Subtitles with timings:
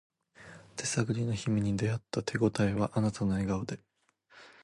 [0.77, 3.79] 手探りの日々に出会った手ごたえはあなたの笑顔で